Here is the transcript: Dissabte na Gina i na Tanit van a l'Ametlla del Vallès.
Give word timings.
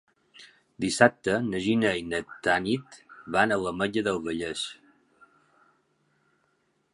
Dissabte 0.85 1.35
na 1.49 1.59
Gina 1.65 1.91
i 1.99 2.01
na 2.13 2.21
Tanit 2.47 2.97
van 3.37 3.53
a 3.53 3.59
l'Ametlla 3.65 4.05
del 4.09 4.19
Vallès. 4.25 4.65